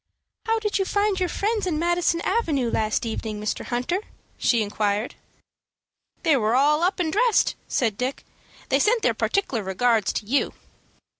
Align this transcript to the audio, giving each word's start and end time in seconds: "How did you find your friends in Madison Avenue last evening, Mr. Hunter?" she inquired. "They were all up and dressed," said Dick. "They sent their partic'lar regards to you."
"How 0.47 0.57
did 0.57 0.79
you 0.79 0.85
find 0.85 1.19
your 1.19 1.29
friends 1.29 1.67
in 1.67 1.77
Madison 1.77 2.21
Avenue 2.21 2.71
last 2.71 3.05
evening, 3.05 3.39
Mr. 3.39 3.65
Hunter?" 3.65 3.99
she 4.35 4.63
inquired. 4.63 5.13
"They 6.23 6.35
were 6.35 6.55
all 6.55 6.81
up 6.81 6.99
and 6.99 7.13
dressed," 7.13 7.53
said 7.67 7.99
Dick. 7.99 8.25
"They 8.69 8.79
sent 8.79 9.03
their 9.03 9.13
partic'lar 9.13 9.61
regards 9.61 10.11
to 10.13 10.25
you." 10.25 10.53